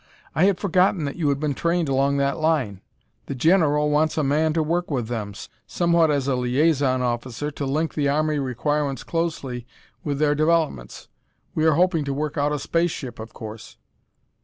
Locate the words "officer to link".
7.01-7.93